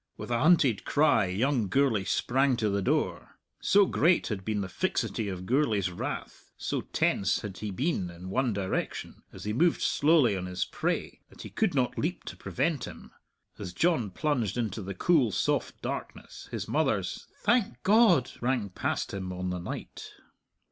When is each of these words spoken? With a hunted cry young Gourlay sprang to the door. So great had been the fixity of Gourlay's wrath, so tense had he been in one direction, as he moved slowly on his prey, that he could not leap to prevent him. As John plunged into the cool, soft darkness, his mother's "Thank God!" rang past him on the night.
With 0.17 0.31
a 0.31 0.39
hunted 0.39 0.83
cry 0.83 1.27
young 1.27 1.67
Gourlay 1.67 2.05
sprang 2.05 2.57
to 2.57 2.71
the 2.71 2.81
door. 2.81 3.37
So 3.59 3.85
great 3.85 4.29
had 4.29 4.43
been 4.43 4.61
the 4.61 4.67
fixity 4.67 5.29
of 5.29 5.45
Gourlay's 5.45 5.91
wrath, 5.91 6.49
so 6.57 6.81
tense 6.81 7.41
had 7.41 7.59
he 7.59 7.69
been 7.69 8.09
in 8.09 8.31
one 8.31 8.51
direction, 8.51 9.21
as 9.31 9.43
he 9.43 9.53
moved 9.53 9.83
slowly 9.83 10.35
on 10.35 10.47
his 10.47 10.65
prey, 10.65 11.21
that 11.29 11.43
he 11.43 11.51
could 11.51 11.75
not 11.75 11.99
leap 11.99 12.23
to 12.23 12.35
prevent 12.35 12.85
him. 12.85 13.11
As 13.59 13.73
John 13.73 14.09
plunged 14.09 14.57
into 14.57 14.81
the 14.81 14.95
cool, 14.95 15.31
soft 15.31 15.79
darkness, 15.83 16.47
his 16.49 16.67
mother's 16.67 17.27
"Thank 17.37 17.83
God!" 17.83 18.31
rang 18.41 18.69
past 18.69 19.13
him 19.13 19.31
on 19.31 19.51
the 19.51 19.59
night. 19.59 20.13